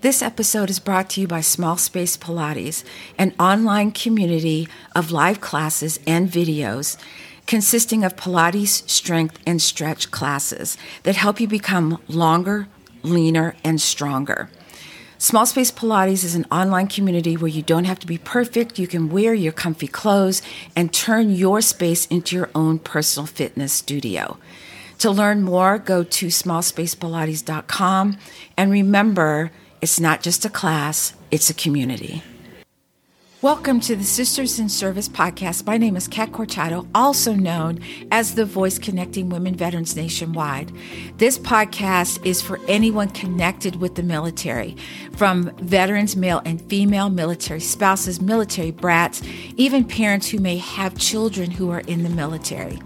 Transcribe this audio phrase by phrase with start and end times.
[0.00, 2.84] This episode is brought to you by Small Space Pilates,
[3.18, 6.96] an online community of live classes and videos
[7.48, 12.68] consisting of Pilates, strength, and stretch classes that help you become longer,
[13.02, 14.48] leaner, and stronger.
[15.18, 18.78] Small Space Pilates is an online community where you don't have to be perfect.
[18.78, 20.42] You can wear your comfy clothes
[20.76, 24.38] and turn your space into your own personal fitness studio.
[24.98, 28.18] To learn more, go to smallspacepilates.com
[28.56, 29.50] and remember,
[29.80, 32.22] it's not just a class, it's a community.
[33.40, 35.64] Welcome to the Sisters in Service podcast.
[35.64, 37.78] My name is Kat Corchado, also known
[38.10, 40.72] as the voice connecting women veterans nationwide.
[41.18, 44.76] This podcast is for anyone connected with the military,
[45.16, 49.22] from veterans, male and female, military spouses, military brats,
[49.56, 52.80] even parents who may have children who are in the military.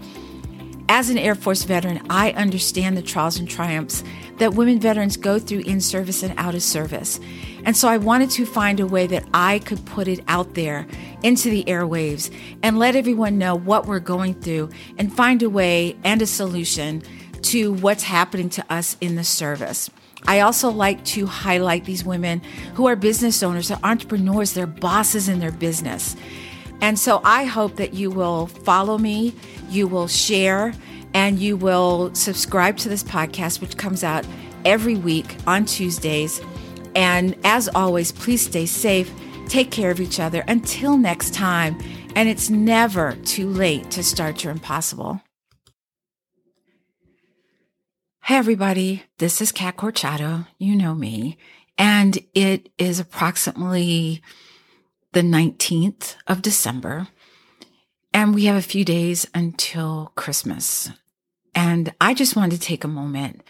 [0.95, 4.03] As an Air Force veteran, I understand the trials and triumphs
[4.37, 7.19] that women veterans go through in service and out of service.
[7.65, 10.85] And so I wanted to find a way that I could put it out there
[11.23, 14.69] into the airwaves and let everyone know what we're going through
[14.99, 17.01] and find a way and a solution
[17.41, 19.89] to what's happening to us in the service.
[20.27, 22.43] I also like to highlight these women
[22.75, 26.15] who are business owners, they're entrepreneurs, they're bosses in their business.
[26.81, 29.33] And so I hope that you will follow me,
[29.69, 30.73] you will share,
[31.13, 34.25] and you will subscribe to this podcast, which comes out
[34.65, 36.41] every week on Tuesdays.
[36.95, 39.11] And as always, please stay safe,
[39.47, 40.43] take care of each other.
[40.47, 41.77] Until next time,
[42.15, 45.21] and it's never too late to start your impossible.
[48.23, 50.47] Hey, everybody, this is Kat Corchado.
[50.57, 51.37] You know me.
[51.77, 54.21] And it is approximately
[55.13, 57.07] the 19th of December.
[58.13, 60.91] And we have a few days until Christmas.
[61.55, 63.43] And I just wanted to take a moment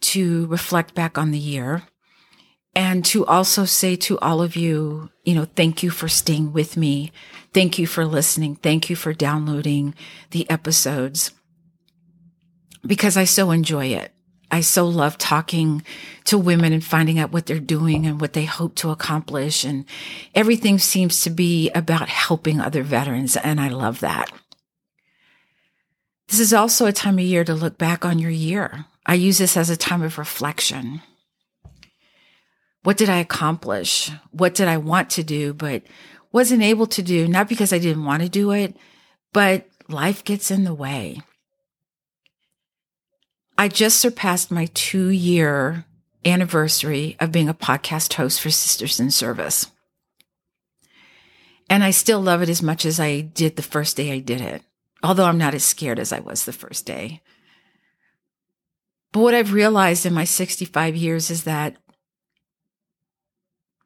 [0.00, 1.82] to reflect back on the year
[2.74, 6.76] and to also say to all of you, you know, thank you for staying with
[6.76, 7.10] me.
[7.54, 8.56] Thank you for listening.
[8.56, 9.94] Thank you for downloading
[10.30, 11.32] the episodes
[12.86, 14.12] because I so enjoy it.
[14.50, 15.82] I so love talking
[16.24, 19.64] to women and finding out what they're doing and what they hope to accomplish.
[19.64, 19.84] And
[20.34, 23.36] everything seems to be about helping other veterans.
[23.36, 24.30] And I love that.
[26.28, 28.86] This is also a time of year to look back on your year.
[29.04, 31.02] I use this as a time of reflection.
[32.82, 34.10] What did I accomplish?
[34.30, 35.82] What did I want to do, but
[36.32, 37.26] wasn't able to do?
[37.26, 38.76] Not because I didn't want to do it,
[39.32, 41.20] but life gets in the way.
[43.58, 45.86] I just surpassed my two year
[46.24, 49.70] anniversary of being a podcast host for Sisters in Service.
[51.70, 54.40] And I still love it as much as I did the first day I did
[54.40, 54.62] it,
[55.02, 57.22] although I'm not as scared as I was the first day.
[59.12, 61.76] But what I've realized in my 65 years is that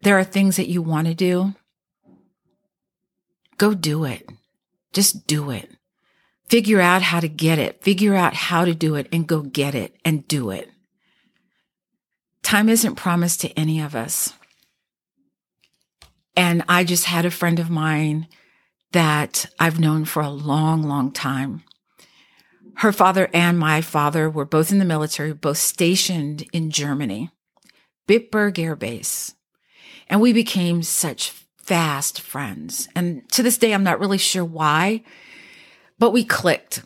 [0.03, 1.55] there are things that you want to do.
[3.57, 4.29] Go do it.
[4.93, 5.71] Just do it.
[6.51, 9.73] Figure out how to get it, figure out how to do it and go get
[9.73, 10.69] it and do it.
[12.43, 14.33] Time isn't promised to any of us.
[16.35, 18.27] And I just had a friend of mine
[18.91, 21.63] that I've known for a long, long time.
[22.79, 27.31] Her father and my father were both in the military, both stationed in Germany,
[28.09, 29.35] Bitburg Air Base.
[30.09, 32.89] And we became such fast friends.
[32.97, 35.05] And to this day, I'm not really sure why
[36.01, 36.83] but we clicked.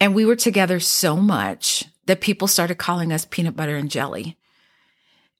[0.00, 4.36] And we were together so much that people started calling us peanut butter and jelly.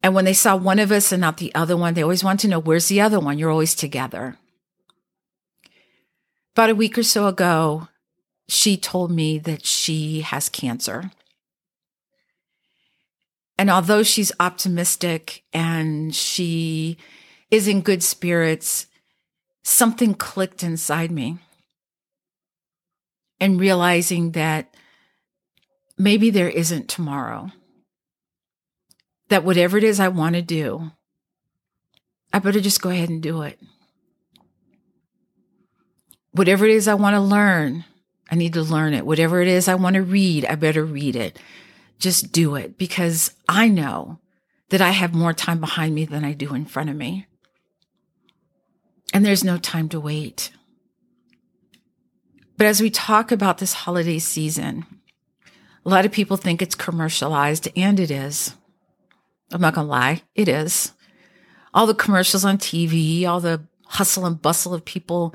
[0.03, 2.41] And when they saw one of us and not the other one, they always want
[2.41, 3.39] to know, where's the other one?
[3.39, 4.39] You're always together.
[6.55, 7.89] About a week or so ago,
[8.49, 11.11] she told me that she has cancer.
[13.59, 16.99] And although she's optimistic and she
[17.51, 18.87] is in good spirits,
[19.65, 21.39] something clicked inside me
[23.41, 24.75] and realizing that
[25.99, 27.51] maybe there isn't tomorrow.
[29.29, 30.91] That whatever it is I want to do,
[32.33, 33.59] I better just go ahead and do it.
[36.33, 37.85] Whatever it is I want to learn,
[38.31, 39.07] I need to learn it.
[39.07, 41.39] Whatever it is I want to read, I better read it.
[41.99, 44.19] Just do it because I know
[44.71, 47.27] that I have more time behind me than I do in front of me.
[49.13, 50.51] And there's no time to wait.
[52.57, 54.87] But as we talk about this holiday season,
[55.85, 58.55] a lot of people think it's commercialized, and it is.
[59.53, 60.93] I'm not going to lie, it is.
[61.73, 65.35] All the commercials on TV, all the hustle and bustle of people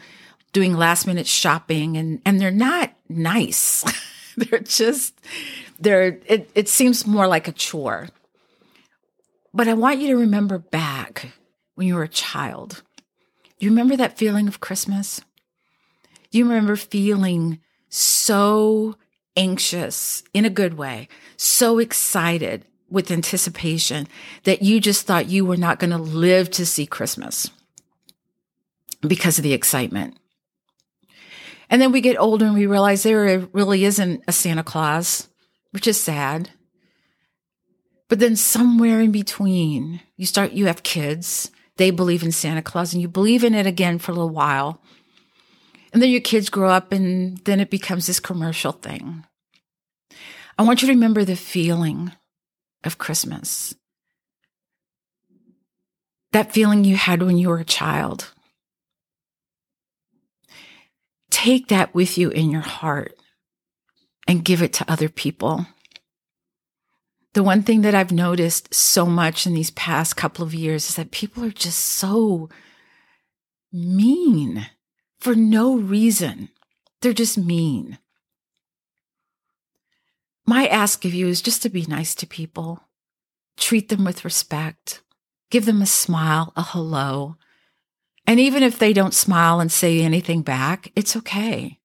[0.54, 3.84] doing last minute shopping, and, and they're not nice.
[4.38, 5.20] they're just,
[5.80, 8.08] they're, it, it seems more like a chore.
[9.54, 11.34] But I want you to remember back
[11.76, 12.82] when you were a child.
[13.60, 15.22] Do you remember that feeling of Christmas?
[16.32, 17.60] You remember feeling
[17.90, 18.96] so
[19.36, 24.08] anxious in a good way, so excited with anticipation
[24.44, 27.50] that you just thought you were not going to live to see Christmas
[29.02, 30.18] because of the excitement?
[31.70, 35.30] And then we get older and we realize there really isn't a Santa Claus,
[35.72, 36.50] which is sad.
[38.08, 42.92] But then somewhere in between, you start, you have kids, they believe in Santa Claus
[42.92, 44.82] and you believe in it again for a little while.
[45.92, 49.26] And then your kids grow up and then it becomes this commercial thing.
[50.58, 52.12] I want you to remember the feeling
[52.84, 53.74] of Christmas.
[56.32, 58.34] That feeling you had when you were a child.
[61.32, 63.16] Take that with you in your heart
[64.28, 65.66] and give it to other people.
[67.34, 70.96] The one thing that I've noticed so much in these past couple of years is
[70.96, 72.50] that people are just so
[73.72, 74.68] mean
[75.20, 76.50] for no reason.
[77.02, 77.98] They're just mean.
[80.46, 82.82] My ask of you is just to be nice to people,
[83.58, 85.02] treat them with respect,
[85.52, 87.36] give them a smile, a hello.
[88.26, 91.80] And even if they don't smile and say anything back, it's okay.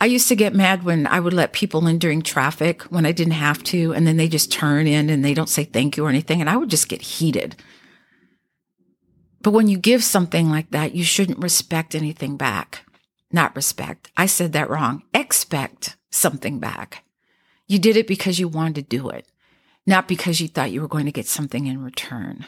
[0.00, 3.12] I used to get mad when I would let people in during traffic when I
[3.12, 6.06] didn't have to, and then they just turn in and they don't say thank you
[6.06, 6.40] or anything.
[6.40, 7.54] And I would just get heated.
[9.42, 12.84] But when you give something like that, you shouldn't respect anything back.
[13.30, 14.10] Not respect.
[14.16, 15.02] I said that wrong.
[15.12, 17.04] Expect something back.
[17.66, 19.26] You did it because you wanted to do it,
[19.86, 22.46] not because you thought you were going to get something in return.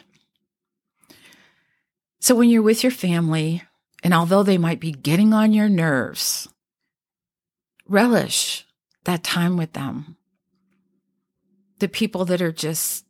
[2.19, 3.63] So when you're with your family,
[4.03, 6.47] and although they might be getting on your nerves,
[7.87, 8.65] relish
[9.05, 10.17] that time with them.
[11.79, 13.05] The people that are just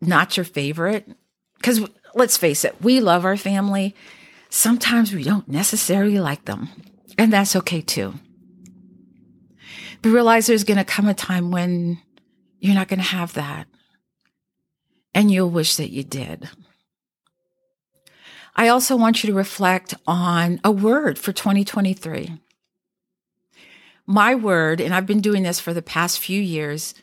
[0.00, 1.08] not your favorite.
[1.56, 1.80] Because
[2.18, 3.94] let's face it, we love our family.
[4.50, 6.68] Sometimes we don't necessarily like them,
[7.16, 8.14] and that's okay too.
[10.02, 11.98] But realize there's going to come a time when
[12.60, 13.66] you're not going to have that.
[15.14, 16.48] And you'll wish that you did.
[18.54, 22.38] I also want you to reflect on a word for 2023
[24.08, 26.94] my word, and I've been doing this for the past few years,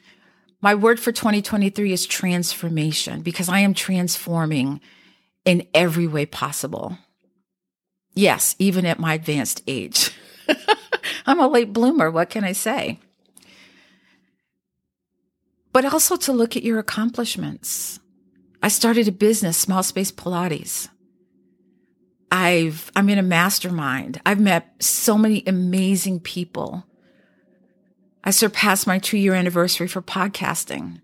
[0.59, 4.81] my word for 2023 is transformation because I am transforming
[5.45, 6.97] in every way possible.
[8.13, 10.11] Yes, even at my advanced age.
[11.25, 12.11] I'm a late bloomer.
[12.11, 12.99] What can I say?
[15.71, 17.99] But also to look at your accomplishments.
[18.63, 20.89] I started a business, Small Space Pilates.
[22.31, 24.19] I've, I'm in a mastermind.
[24.25, 26.85] I've met so many amazing people
[28.27, 31.01] I surpassed my two year anniversary for podcasting.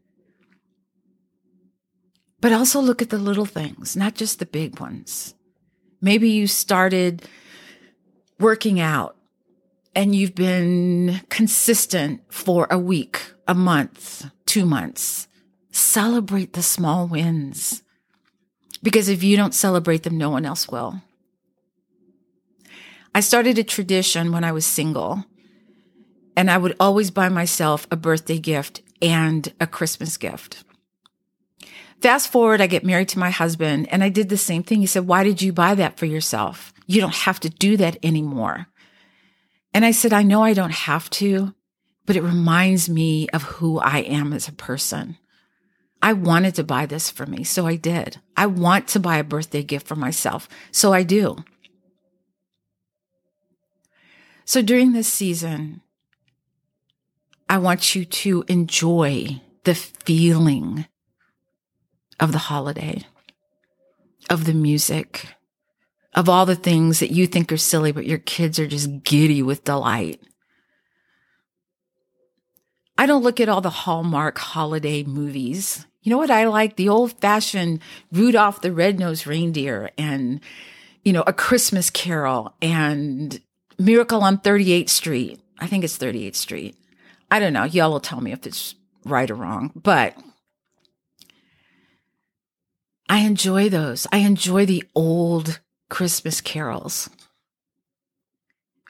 [2.42, 5.36] But also look at the little things, not just the big ones.
[6.02, 7.28] Maybe you started
[8.40, 9.16] working out
[9.96, 15.28] and you've been consistent for a week, a month, two months.
[15.72, 17.84] Celebrate the small wins.
[18.82, 21.02] Because if you don't celebrate them, no one else will.
[23.14, 25.26] I started a tradition when I was single
[26.36, 30.64] and I would always buy myself a birthday gift and a Christmas gift.
[32.02, 34.80] Fast forward, I get married to my husband and I did the same thing.
[34.80, 36.74] He said, why did you buy that for yourself?
[36.88, 38.68] You don't have to do that anymore.
[39.74, 41.54] And I said, I know I don't have to,
[42.06, 45.18] but it reminds me of who I am as a person.
[46.02, 48.20] I wanted to buy this for me, so I did.
[48.36, 51.38] I want to buy a birthday gift for myself, so I do.
[54.44, 55.81] So during this season,
[57.48, 60.88] I want you to enjoy the feeling
[62.21, 63.04] of the holiday,
[64.30, 65.28] of the music,
[66.13, 69.42] of all the things that you think are silly, but your kids are just giddy
[69.42, 70.21] with delight.
[72.97, 75.87] I don't look at all the Hallmark holiday movies.
[76.04, 76.75] You know what I like?
[76.75, 77.80] The old fashioned
[78.11, 80.40] Rudolph the Red-Nosed Reindeer and,
[81.04, 83.42] you know, A Christmas Carol and
[83.80, 85.40] Miracle on 38th Street.
[85.59, 86.78] I think it's 38th Street.
[87.31, 87.63] I don't know.
[87.63, 88.75] Y'all will tell me if it's
[89.06, 90.16] right or wrong, but
[93.11, 94.07] I enjoy those.
[94.13, 97.09] I enjoy the old Christmas carols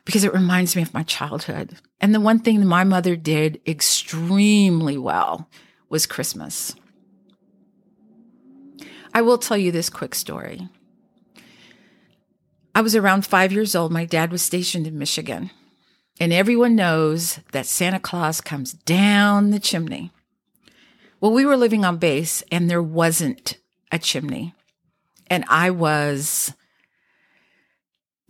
[0.05, 1.79] because it reminds me of my childhood.
[1.99, 5.49] And the one thing my mother did extremely well
[5.89, 6.75] was Christmas.
[9.11, 10.69] I will tell you this quick story.
[12.75, 13.91] I was around five years old.
[13.91, 15.49] My dad was stationed in Michigan.
[16.19, 20.11] And everyone knows that Santa Claus comes down the chimney.
[21.19, 23.57] Well, we were living on base and there wasn't
[23.91, 24.53] a chimney.
[25.27, 26.53] And I was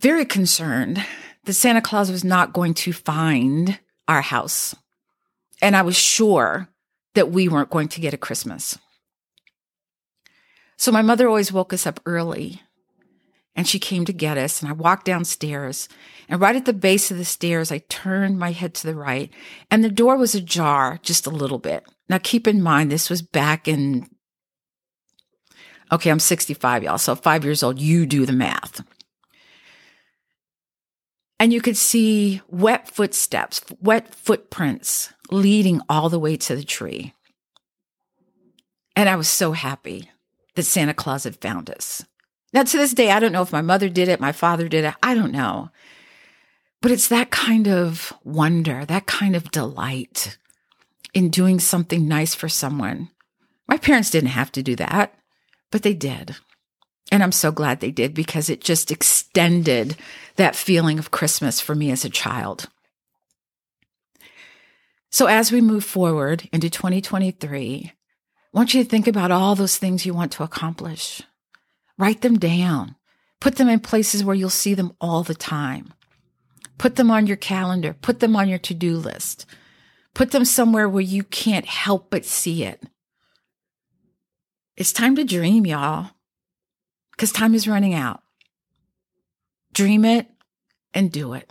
[0.00, 1.04] very concerned
[1.44, 3.78] that Santa Claus was not going to find
[4.08, 4.74] our house.
[5.60, 6.68] And I was sure
[7.14, 8.78] that we weren't going to get a Christmas.
[10.76, 12.60] So my mother always woke us up early
[13.54, 15.88] and she came to get us and I walked downstairs
[16.28, 19.30] and right at the base of the stairs, I turned my head to the right
[19.70, 21.84] and the door was ajar just a little bit.
[22.08, 24.08] Now keep in mind, this was back in,
[25.90, 26.98] okay, I'm 65 y'all.
[26.98, 28.84] So five years old, you do the math.
[31.38, 37.14] And you could see wet footsteps, wet footprints leading all the way to the tree.
[38.94, 40.10] And I was so happy
[40.54, 42.04] that Santa Claus had found us.
[42.52, 44.84] Now, to this day, I don't know if my mother did it, my father did
[44.84, 45.70] it, I don't know.
[46.82, 50.36] But it's that kind of wonder, that kind of delight
[51.14, 53.10] in doing something nice for someone.
[53.68, 55.14] My parents didn't have to do that,
[55.72, 56.36] but they did.
[57.10, 59.96] And I'm so glad they did because it just extended
[60.36, 62.68] that feeling of Christmas for me as a child.
[65.10, 69.76] So as we move forward into 2023, I want you to think about all those
[69.76, 71.20] things you want to accomplish.
[71.98, 72.96] Write them down.
[73.40, 75.92] Put them in places where you'll see them all the time.
[76.78, 77.94] Put them on your calendar.
[78.00, 79.46] Put them on your to do list.
[80.14, 82.82] Put them somewhere where you can't help but see it.
[84.76, 86.10] It's time to dream, y'all,
[87.12, 88.22] because time is running out.
[89.72, 90.28] Dream it
[90.94, 91.50] and do it.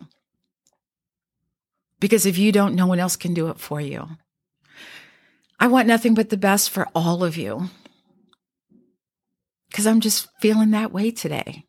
[1.99, 4.07] Because if you don't, no one else can do it for you.
[5.59, 7.69] I want nothing but the best for all of you.
[9.69, 11.65] Because I'm just feeling that way today.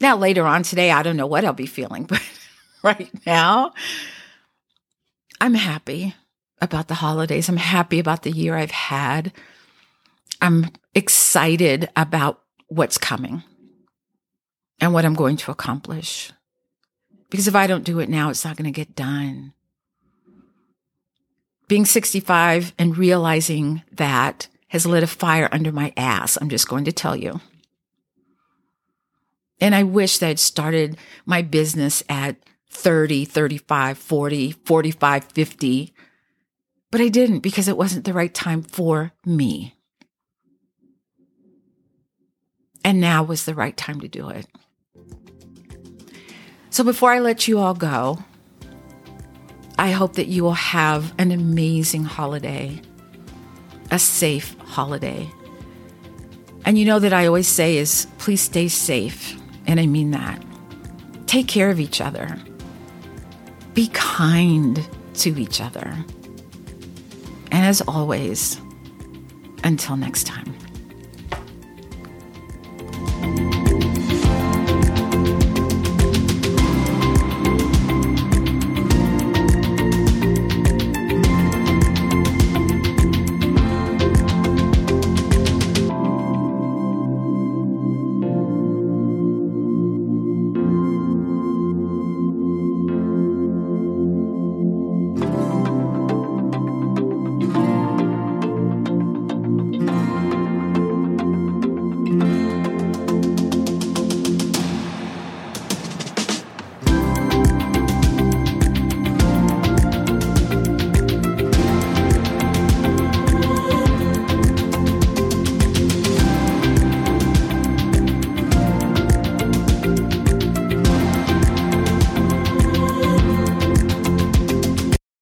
[0.00, 2.22] Now, later on today, I don't know what I'll be feeling, but
[2.82, 3.72] right now,
[5.40, 6.14] I'm happy
[6.60, 7.48] about the holidays.
[7.48, 9.32] I'm happy about the year I've had.
[10.40, 13.42] I'm excited about what's coming
[14.80, 16.32] and what I'm going to accomplish.
[17.28, 19.52] Because if I don't do it now, it's not going to get done.
[21.68, 26.38] Being 65 and realizing that has lit a fire under my ass.
[26.40, 27.40] I'm just going to tell you.
[29.60, 32.36] And I wish that I'd started my business at
[32.70, 35.94] 30, 35, 40, 45, 50.
[36.90, 39.74] But I didn't because it wasn't the right time for me.
[42.84, 44.46] And now was the right time to do it.
[46.70, 48.18] So before I let you all go,
[49.78, 52.80] I hope that you will have an amazing holiday,
[53.90, 55.28] a safe holiday.
[56.64, 59.36] And you know that I always say is please stay safe.
[59.66, 60.42] And I mean that.
[61.26, 62.38] Take care of each other.
[63.74, 65.96] Be kind to each other.
[67.50, 68.60] And as always,
[69.64, 70.49] until next time.